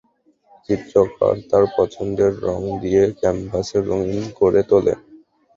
চিত্রকর 0.69 1.35
তার 1.49 1.63
পছন্দের 1.77 2.31
রং 2.45 2.61
দিয়ে 2.83 3.03
ক্যানভাসকে 3.19 3.79
রঙিন 3.89 4.23
করে 4.39 4.61
তোলে। 4.69 4.93